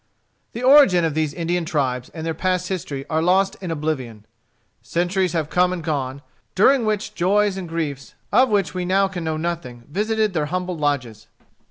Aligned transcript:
The 0.53 0.63
origin 0.63 1.05
of 1.05 1.13
these 1.13 1.31
Indian 1.31 1.63
tribes 1.63 2.09
and 2.09 2.25
their 2.25 2.33
past 2.33 2.69
history 2.69 3.05
are 3.07 3.21
lost 3.21 3.55
in 3.61 3.69
oblivion. 3.69 4.25
Centuries 4.81 5.33
have 5.33 5.51
come 5.51 5.71
and 5.71 5.83
gone, 5.83 6.23
during 6.55 6.85
which 6.87 7.13
joys 7.13 7.55
and 7.55 7.69
griefs, 7.69 8.15
of 8.31 8.49
which 8.49 8.73
we 8.73 8.83
now 8.83 9.07
can 9.07 9.23
know 9.23 9.37
nothing, 9.37 9.83
visited 9.87 10.33
their 10.33 10.47
humble 10.47 10.75
lodges. 10.75 11.27